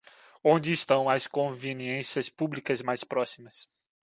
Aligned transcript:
Onde 0.43 0.71
estão 0.71 1.07
as 1.07 1.27
conveniências 1.27 2.27
públicas 2.27 2.81
mais 2.81 3.03
próximas? 3.03 3.67